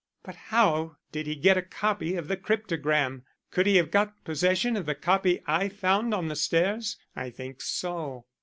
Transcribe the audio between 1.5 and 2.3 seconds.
a copy of